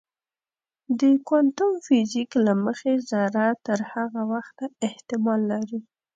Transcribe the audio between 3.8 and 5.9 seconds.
هغه وخته احتمال لري.